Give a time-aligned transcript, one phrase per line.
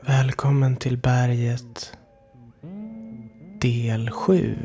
[0.00, 1.96] Välkommen till berget
[3.60, 4.56] del 7.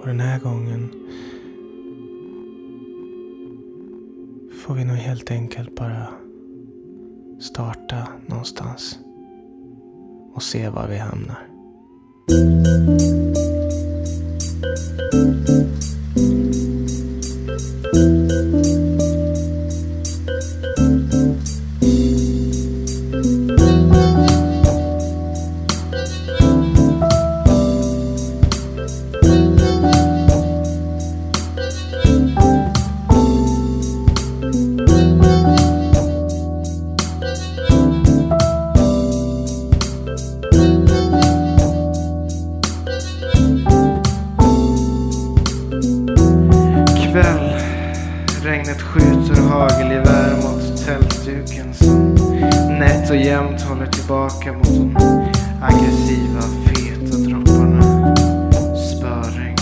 [0.00, 0.90] Och den här gången
[4.64, 6.06] får vi nog helt enkelt bara
[7.40, 8.98] starta någonstans
[10.34, 11.46] och se var vi hamnar.
[48.90, 52.14] Skjuter hagelgevär mot tältduken som
[52.78, 54.96] nätt och jämnt håller tillbaka mot de
[55.62, 58.14] aggressiva feta dropparna.
[58.76, 59.56] Spöregn.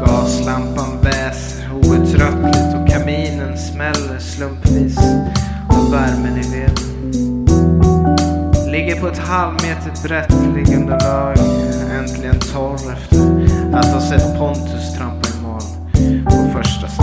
[0.00, 4.98] Gaslampan väser outtröttligt och kaminen smäller slumpvis
[5.68, 6.92] av värmen i veden.
[8.70, 11.36] Ligger på ett halvmeter brett liggunderlag.
[11.98, 15.62] Äntligen torr efter att ha sett Pontus trampa i mål
[16.24, 17.01] på första.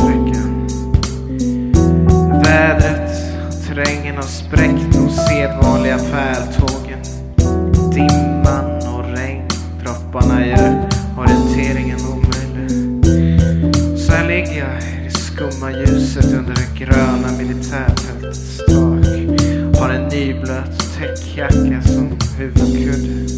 [2.50, 3.12] Vädret
[3.68, 7.00] terrängen har spräckt de sedvanliga färdtågen.
[7.94, 9.48] Dimman och regn.
[9.84, 12.70] Dropparna gör orienteringen omöjlig.
[14.00, 19.80] Så här ligger jag i det skumma ljuset under det gröna militärfältets tak.
[19.82, 23.34] Har en nyblöt täckjacka som huvudkudde.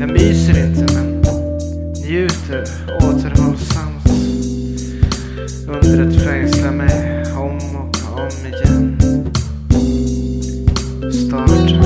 [0.00, 1.22] Jag myser inte men
[2.06, 2.64] njuter
[2.96, 4.08] återhållsamt.
[5.68, 7.93] Undret fängslar mig om och
[8.24, 8.96] om igen.
[11.12, 11.82] Starten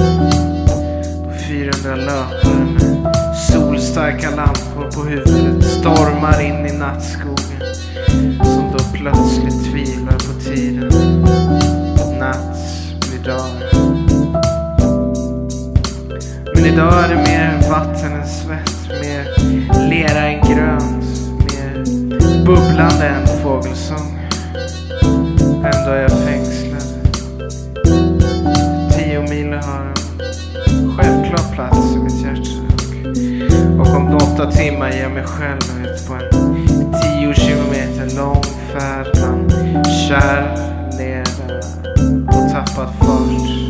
[1.24, 7.74] på 400 löpare med solstarka lampor på huvudet stormar in i nattskogen
[8.44, 10.88] som då plötsligt tvivlar på tiden.
[12.18, 12.58] Natt
[13.00, 13.50] blir dag.
[16.54, 19.24] Men idag är det mer vatten än svett, mer
[19.88, 21.04] lera än grönt,
[21.38, 21.84] mer
[22.44, 24.18] bubblande än fågelsång.
[25.64, 26.17] Ändå är jag
[31.58, 32.50] plats i mitt hjärta.
[33.80, 36.30] Och, om åtta timmar ger jag mig själv ut på en
[37.02, 39.52] tio kilometer lång färd bland
[40.08, 40.56] kärr,
[40.98, 41.60] nere
[42.26, 43.67] och tappad fart.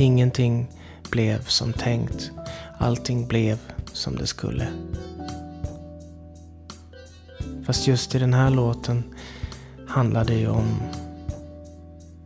[0.00, 0.68] Ingenting
[1.10, 2.30] blev som tänkt.
[2.78, 3.58] Allting blev
[3.92, 4.66] som det skulle.
[7.66, 9.04] Fast just i den här låten
[9.88, 10.82] handlar det ju om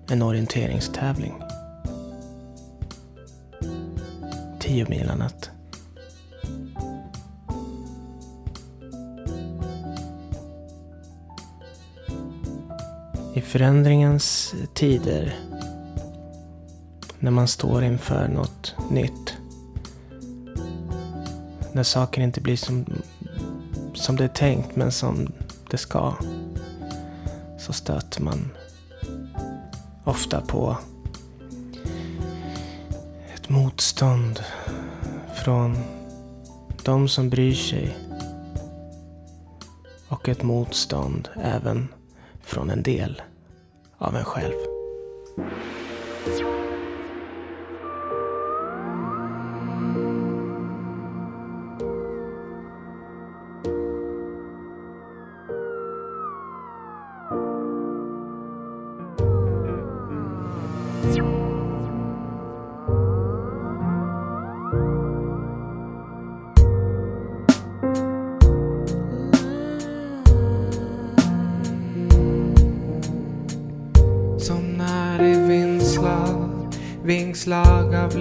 [0.09, 1.35] en orienteringstävling.
[4.61, 5.51] Tio milanat.
[13.35, 15.35] I förändringens tider,
[17.23, 19.37] när man står inför något nytt,
[21.73, 22.87] när saker inte blir som,
[23.95, 25.33] som det är tänkt men som
[25.71, 26.15] det ska,
[27.59, 28.51] så stöter man
[30.05, 30.77] ofta på
[33.35, 34.41] ett motstånd
[35.45, 35.79] från
[36.85, 37.97] de som bryr sig
[40.09, 41.89] och ett motstånd även
[42.41, 43.23] från en del
[43.99, 44.72] av en själv.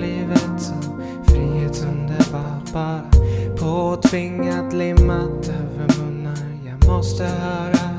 [0.01, 0.74] Livet så
[1.27, 3.01] frihet underbar bara
[3.57, 7.89] påtvingat limmat över munnar jag måste höra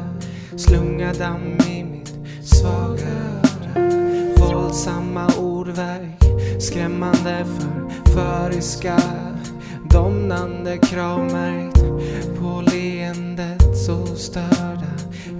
[0.56, 3.88] slunga damm i mitt svaga öra.
[4.36, 6.22] Våldsamma ordverk
[6.60, 7.44] skrämmande
[8.04, 8.96] förföriska
[9.90, 11.84] domnande kravmärkt
[12.38, 14.92] på leendet så störda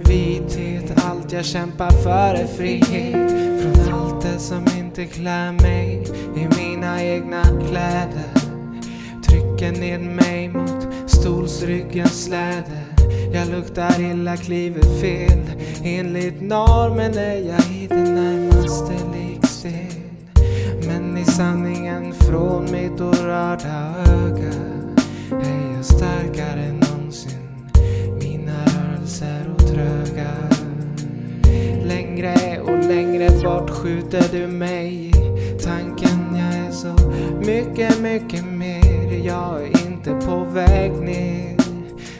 [0.05, 3.31] vithet allt jag kämpar för är frihet.
[3.61, 6.03] Från allt det som inte klär mig
[6.35, 6.52] i
[6.83, 8.33] mina egna kläder.
[9.25, 12.83] Trycker ned mig mot stolsryggens släde
[13.33, 15.39] jag luktar illa, kliver fel.
[15.83, 20.01] Enligt normen är jag i det närmaste likstel
[20.87, 24.53] men i sanningen från mitt orörda öga
[25.31, 27.69] är jag starkare än någonsin.
[28.21, 30.31] Mina rörelser och tröga.
[31.83, 35.11] Längre och längre bort skjuter du mig.
[35.63, 36.22] Tanken
[36.53, 36.95] är så
[37.47, 39.25] mycket, mycket mer.
[39.25, 41.57] Jag är inte på väg ner.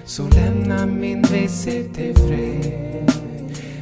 [0.06, 3.12] Så lämna min visshet i fred.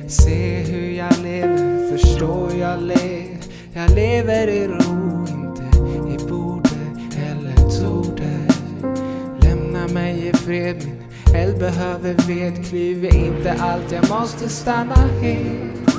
[0.08, 3.38] Se hur jag lever, förstå jag lever
[3.74, 5.78] Jag lever i ro, inte
[6.14, 6.70] i borde
[7.16, 8.54] eller torde.
[9.42, 12.66] Lämna mig i fred, min eld behöver ved.
[12.66, 15.91] Klyver inte allt, jag måste stanna helt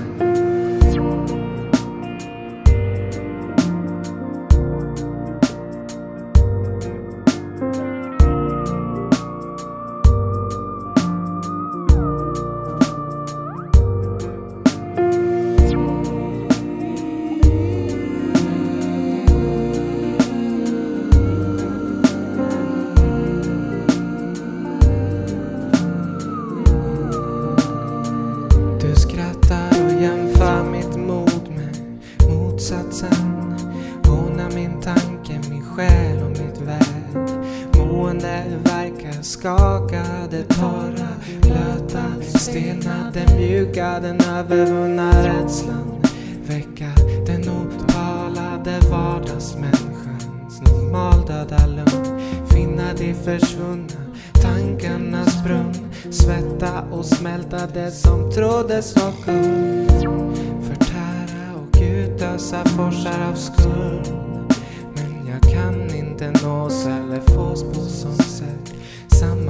[39.23, 41.09] Den skakade, torra,
[41.43, 46.03] blöta Stelnade, mjuka, den övervunna rädslan
[46.47, 46.91] Väcka
[47.27, 52.21] den otalade vardagsmänniskans normaldöda lugn
[52.51, 61.79] Finna de försvunna tankarnas brunn Svetta och smälta det som troddes var guld Förtära och
[61.83, 64.32] utösa forsar av skuld.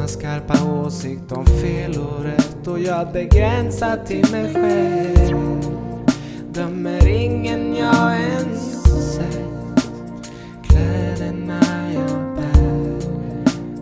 [0.03, 2.67] Samma skarpa åsikt om fel och rätt.
[2.67, 5.61] Och jag begränsar till mig själv.
[6.55, 8.83] Dömer ingen jag ens
[9.15, 9.87] sett.
[10.63, 11.61] Kläderna
[11.95, 12.91] jag bär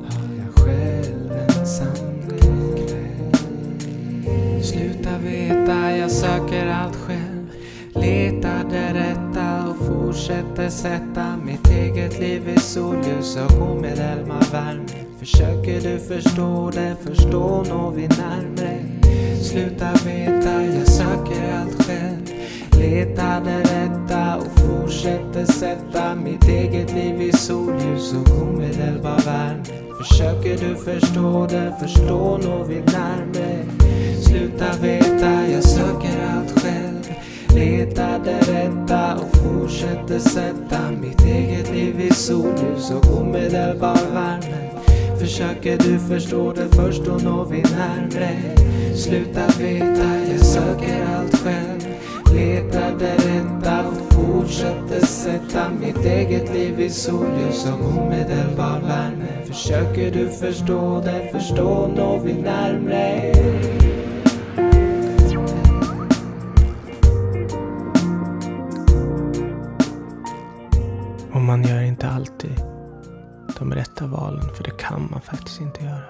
[0.09, 2.23] har jag själv ensam
[2.87, 3.37] klädd.
[4.65, 7.51] Sluta veta, jag söker allt själv.
[7.95, 13.37] Letar det rätta och fortsätter sätta mitt eget liv i solljus.
[13.37, 18.79] Och omedelbar värme Försöker du förstå det, förstå når vi närmre.
[19.43, 22.31] Sluta veta, jag söker allt själv.
[22.79, 29.65] Letar det rätta och fortsätter sätta mitt eget liv i solljus och omedelbar värme.
[29.99, 33.65] Försöker du förstå det, förstå når vi närmre.
[34.23, 37.15] Sluta veta, jag söker allt själv.
[37.55, 44.70] Letar det rätta och fortsätter sätta mitt eget liv i solljus och omedelbar värme.
[45.21, 48.31] Försöker du förstå det först då når vi närmre.
[48.95, 51.81] Sluta veta, jag söker allt själv.
[52.35, 59.45] Letar det rätta och fortsätter sätta mitt eget liv i solljus som omedelbar värme.
[59.47, 63.35] Försöker du förstå det, förstå når vi närmre.
[71.33, 72.70] Och man gör inte alltid
[73.61, 76.05] de rätta valen, för det kan man faktiskt inte göra.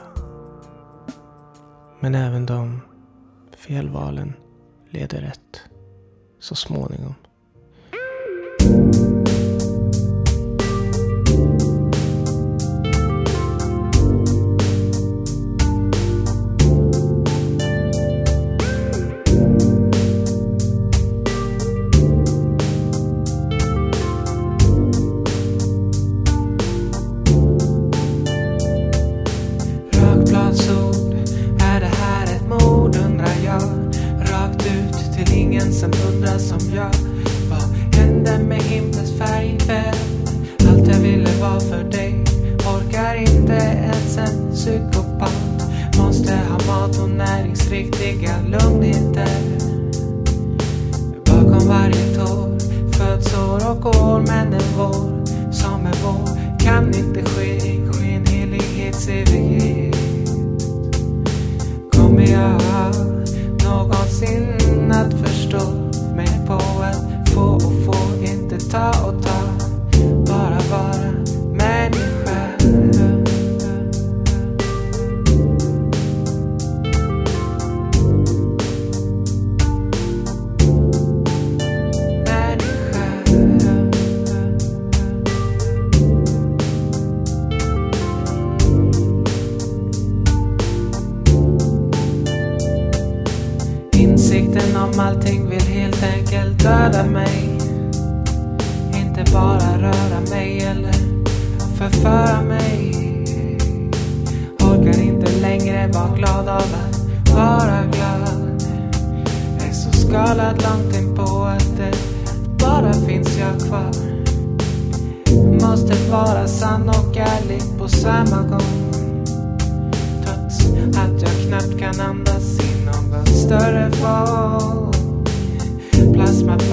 [2.00, 2.80] Men även de
[3.56, 4.32] felvalen
[4.90, 5.60] leder rätt
[6.38, 7.14] så småningom.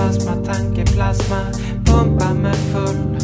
[0.08, 1.42] plasma, tankeplasma
[1.86, 3.20] pumpar mig full.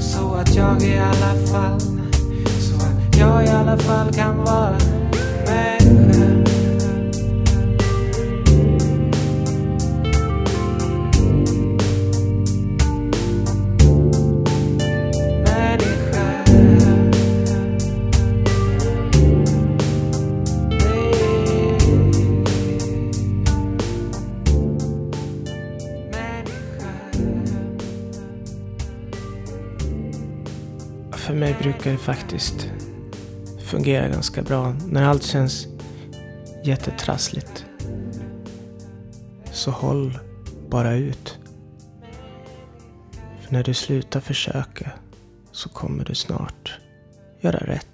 [0.00, 1.80] Så att jag i alla fall,
[2.60, 4.78] så att jag i alla fall kan vara
[5.46, 6.29] människa.
[31.62, 32.70] brukar det faktiskt
[33.64, 34.76] fungera ganska bra.
[34.86, 35.66] När allt känns
[36.64, 37.64] jättetrassligt
[39.52, 40.18] så håll
[40.68, 41.38] bara ut.
[43.40, 44.90] För när du slutar försöka
[45.52, 46.78] så kommer du snart
[47.40, 47.89] göra rätt.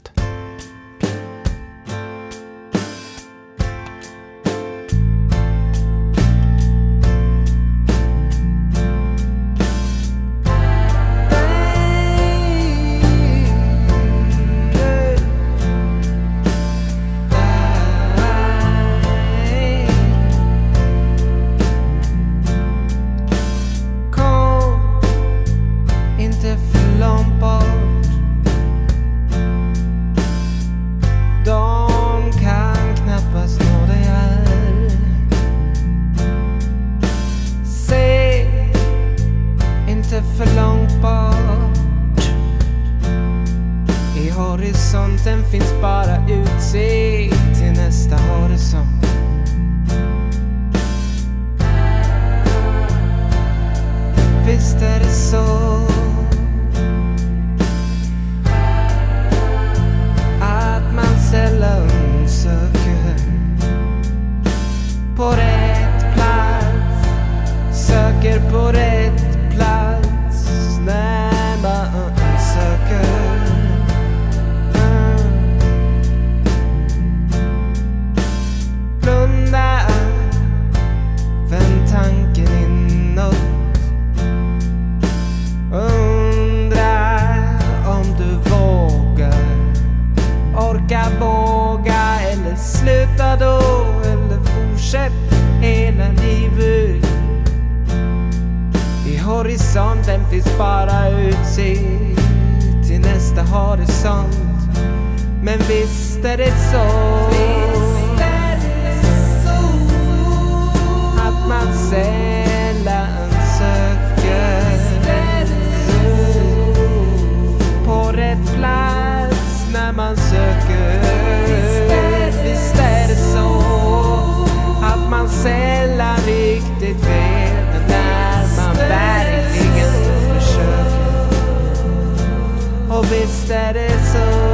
[133.46, 134.45] Och visst är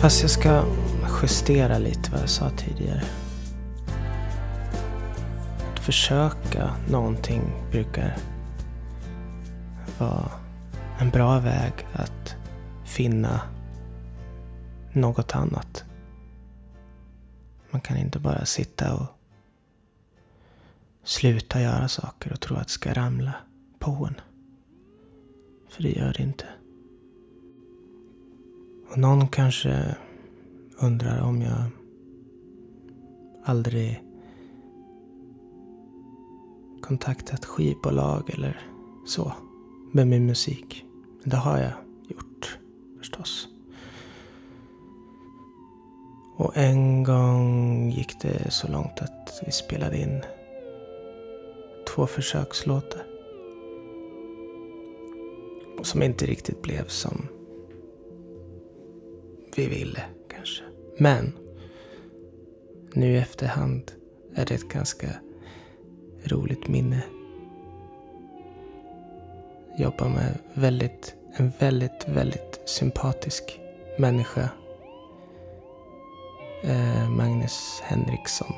[0.00, 0.64] Fast jag ska
[1.22, 3.02] justera lite vad jag sa tidigare.
[5.72, 8.16] Att försöka någonting brukar
[9.98, 10.30] vara
[10.98, 12.36] en bra väg att
[12.84, 13.40] finna
[14.92, 15.84] något annat.
[17.70, 19.06] Man kan inte bara sitta och
[21.04, 23.34] sluta göra saker och tro att det ska ramla
[23.78, 24.20] på en.
[25.68, 26.46] För det gör det inte.
[28.90, 29.96] Och någon kanske
[30.78, 31.62] undrar om jag
[33.44, 34.02] aldrig
[36.80, 38.60] kontaktat skivbolag eller
[39.06, 39.32] så
[39.92, 40.84] med min musik.
[41.22, 41.72] Men det har jag
[42.08, 42.58] gjort
[42.98, 43.48] förstås.
[46.36, 50.22] Och en gång gick det så långt att vi spelade in
[51.94, 53.02] två försökslåtar.
[55.82, 57.28] Som inte riktigt blev som
[59.58, 60.62] vi ville kanske.
[60.98, 61.32] Men
[62.92, 63.92] nu i efterhand
[64.34, 65.08] är det ett ganska
[66.24, 67.02] roligt minne.
[69.78, 73.60] Jobbar med väldigt, en väldigt, väldigt sympatisk
[73.98, 74.48] människa.
[76.62, 78.52] Eh, Magnus Henriksson.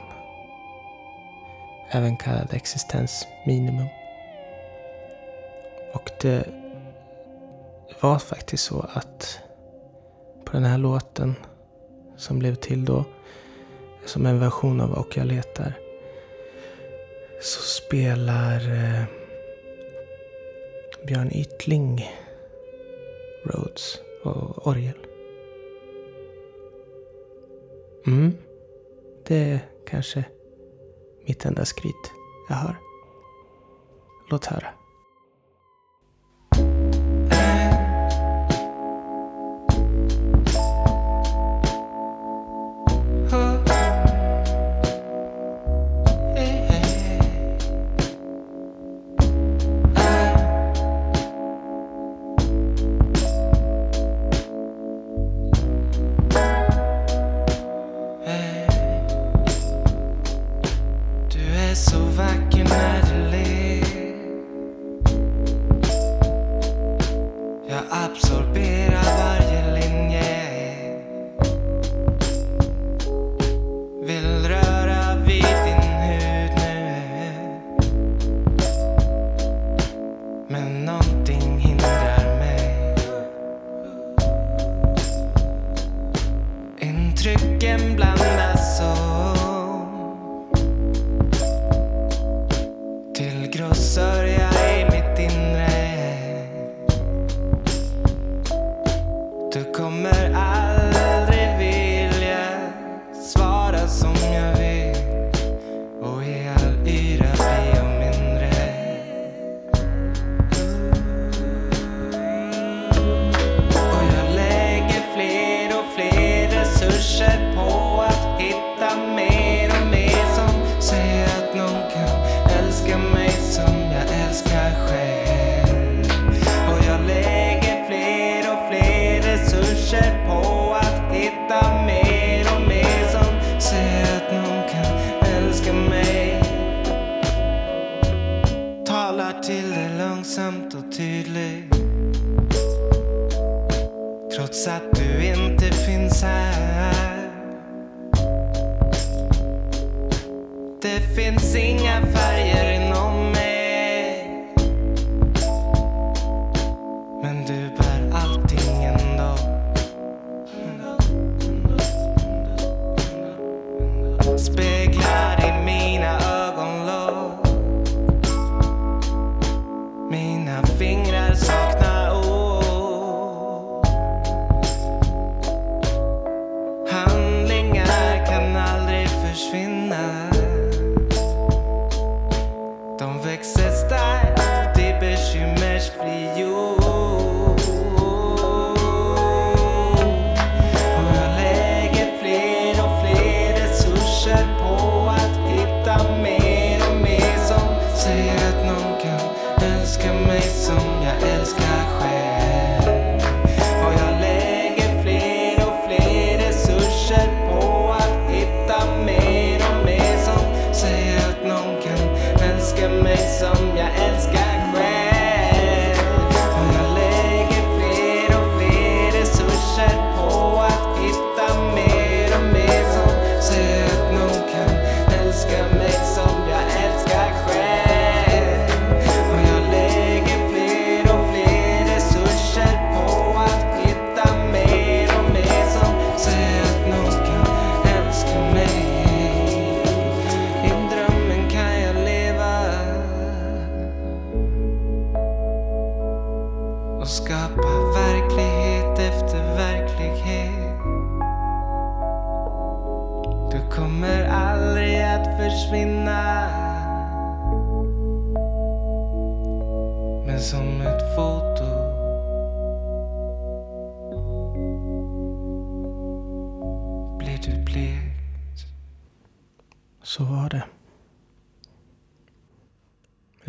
[1.90, 3.86] Även kallad existensminimum.
[5.94, 6.44] Och det
[8.00, 9.40] var faktiskt så att
[10.50, 11.34] på den här låten
[12.16, 13.04] som blev till då
[14.04, 15.74] som en version av Och jag letar
[17.40, 19.04] så spelar eh,
[21.06, 22.10] Björn Ytling
[23.44, 24.98] Rhodes och orgel.
[28.06, 28.32] Mm,
[29.26, 30.24] det är kanske
[31.26, 32.12] mitt enda skryt
[32.48, 32.76] jag har.
[34.30, 34.79] Låt höra.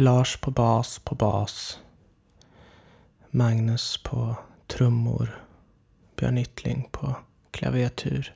[0.01, 1.79] Lars på bas på bas.
[3.29, 4.35] Magnus på
[4.67, 5.45] trummor.
[6.15, 7.15] Björn Yttling på
[7.51, 8.35] klaviatur.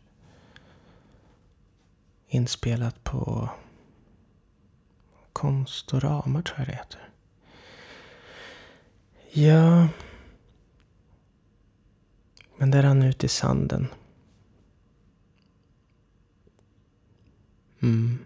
[2.27, 3.49] Inspelat på
[5.33, 7.09] Konstorama tror jag det heter.
[9.31, 9.87] Ja.
[12.57, 13.87] Men det rann ut i sanden.
[17.81, 18.25] Mm.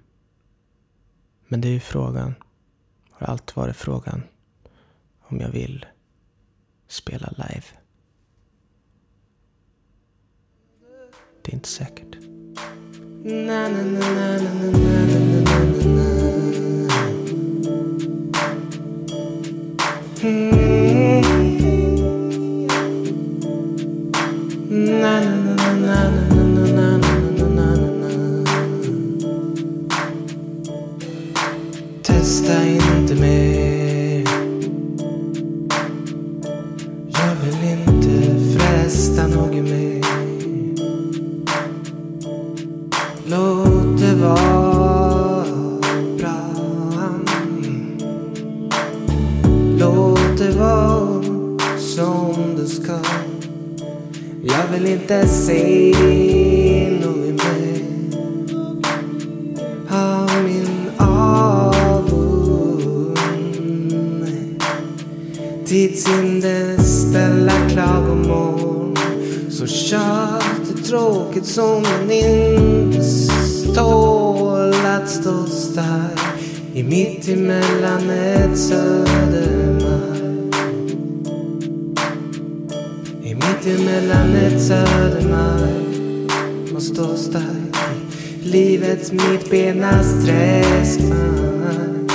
[1.47, 2.35] Men det är ju frågan
[3.19, 4.23] har allt varit frågan
[5.19, 5.85] om jag vill
[6.87, 7.63] spela live.
[11.41, 12.15] Det är inte säkert.
[20.21, 20.58] Mm.
[51.99, 52.99] Som du ska.
[54.43, 55.93] Jag vill inte se
[57.01, 57.83] något mer
[59.89, 62.37] av min avund.
[65.65, 68.97] Tidshinder ställa klagomål
[69.49, 73.03] så kört det tråkigt som man inte
[73.75, 76.19] tål att stå stark
[76.73, 80.18] i mitt emellan ett Södermalm.
[83.59, 86.35] Mitt emellan ett Södermalm
[86.75, 87.75] och stå stark
[88.43, 92.11] i livets mittbenas träskmark.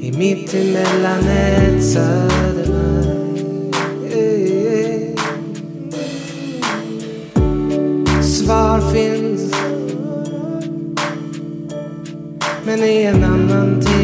[0.00, 3.72] I mitt emellan ett Södermalm.
[8.22, 9.52] Svar finns
[12.64, 13.95] men i en annan tid.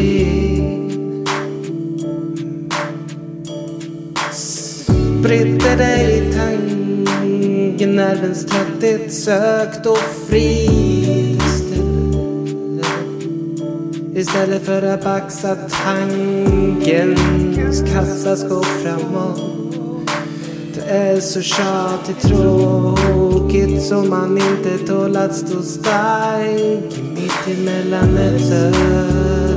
[5.23, 11.41] Spridde dig i tanken nervens trötthet sökt och frid
[14.15, 14.65] istället.
[14.65, 17.03] För att baxa tankens
[17.93, 19.41] kassaskåp framåt.
[20.73, 28.41] Det är så tjatigt tråkigt som man inte tål att stå stark mitt emellan ett
[28.41, 29.52] södermark.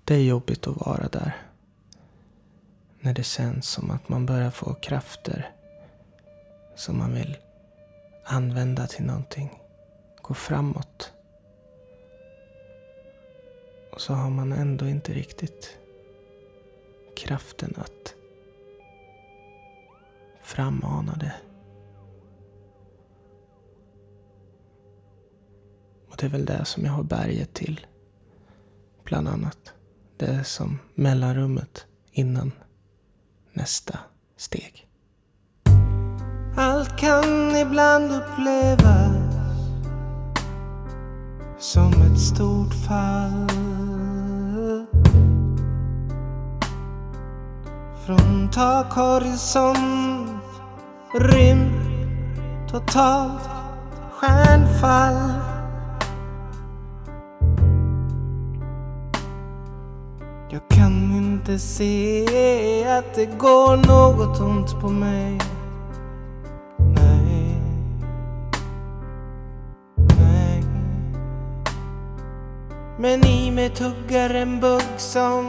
[0.04, 1.36] Det är jobbigt att vara där.
[3.00, 5.52] När det känns som att man börjar få krafter
[6.76, 7.36] som man vill
[8.24, 9.50] använda till någonting.
[10.22, 11.12] Gå framåt.
[13.92, 15.78] Och så har man ändå inte riktigt
[17.16, 18.14] kraften att
[20.42, 21.34] frammana det.
[26.14, 27.86] Och det är väl det som jag har berget till.
[29.04, 29.72] Bland annat.
[30.16, 32.52] Det är som mellanrummet innan
[33.52, 33.98] nästa
[34.36, 34.88] steg.
[36.56, 39.16] Allt kan ibland upplevas
[41.58, 43.48] som ett stort fall.
[48.06, 50.42] Från takhorisont,
[51.20, 51.72] rymd,
[52.70, 53.48] totalt
[54.12, 55.43] stjärnfall.
[61.44, 65.38] Inte se att det går något ont på mig.
[66.78, 67.60] Nej.
[69.96, 70.64] Nej.
[72.98, 75.46] Men i mig tuggar en bugg som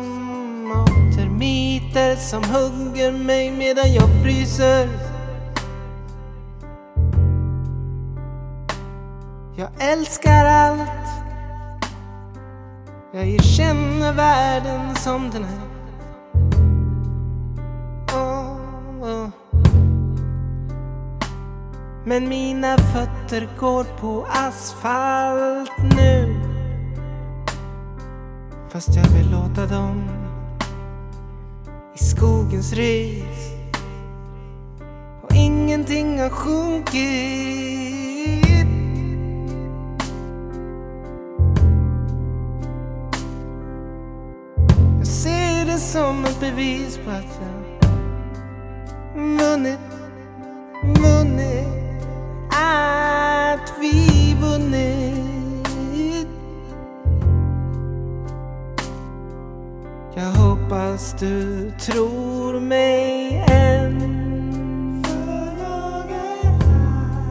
[0.72, 4.90] av termiter som hugger mig medan jag fryser.
[9.56, 11.08] Jag älskar allt.
[13.14, 15.75] Jag erkänner världen som den är.
[22.08, 26.42] Men mina fötter går på asfalt nu.
[28.70, 30.10] Fast jag vill låta dem
[31.96, 33.52] i skogens ris.
[35.22, 36.96] Och ingenting har sjunkit.
[44.98, 47.66] Jag ser det som ett bevis på att jag
[49.20, 49.95] vunnit,
[61.20, 64.00] du tror mig än.
[65.04, 67.26] För jag är här,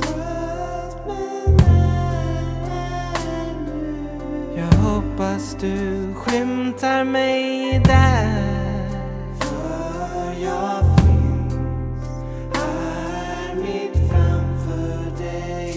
[0.00, 1.54] Trött men
[2.70, 3.94] är nu.
[4.56, 8.88] Jag hoppas du skymtar mig där.
[9.40, 11.54] För jag finns
[12.54, 15.72] här mitt framför dig.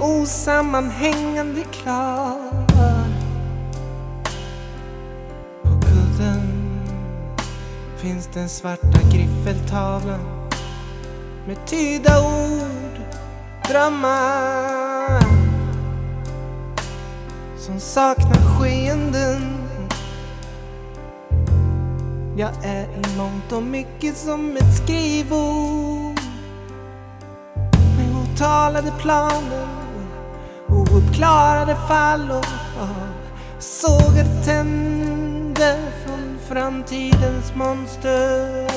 [0.00, 2.31] Osammanhängande klar.
[8.02, 10.20] Finns den svarta griffeltavlan
[11.46, 13.00] med tyda ord,
[13.68, 15.20] drömmar
[17.58, 19.68] som saknar skeenden.
[22.36, 26.20] Jag är i mångt och mycket som ett skrivbord
[27.96, 29.68] med otalade planer
[30.68, 32.46] och uppklarade fall och
[33.58, 35.91] sågade tänder
[36.52, 38.68] framtidens monster.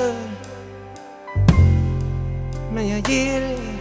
[2.74, 3.80] Men jag ger er,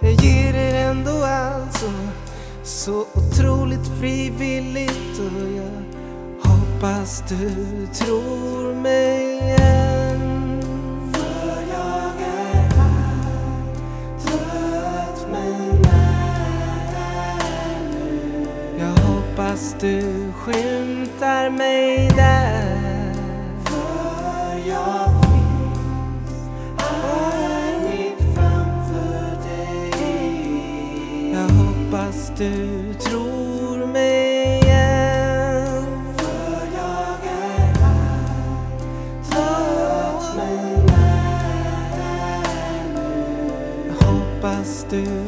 [0.00, 1.90] jag ger er ändå alltså
[2.62, 5.82] så otroligt frivilligt och jag
[6.50, 10.60] hoppas du tror mig än.
[11.12, 13.74] För jag är här,
[14.24, 18.46] trött men är nu.
[18.78, 22.71] Jag hoppas du skymtar mig där
[32.42, 36.14] du tror mig än.
[36.16, 38.26] För jag är här,
[39.30, 43.92] trött men är nu.
[44.00, 45.21] Hoppas du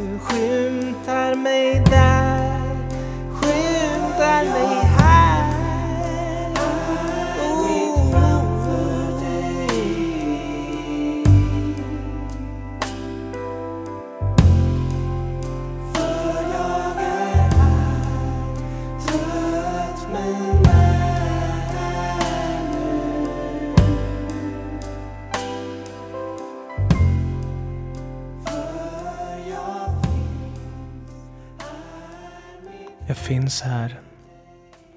[33.25, 34.01] finns här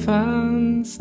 [0.03, 0.99] Jag fanns